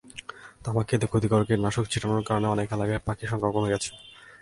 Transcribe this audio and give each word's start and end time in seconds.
তামাকখেতে 0.63 1.05
ক্ষতিকর 1.11 1.41
কীটনাশক 1.47 1.85
ছিটানোর 1.91 2.25
কারণে 2.27 2.47
অনেক 2.53 2.67
এলাকায় 2.75 3.03
পাখির 3.07 3.29
সংখ্যাও 3.31 3.55
কমে 3.55 3.71
গেছে। 3.73 3.89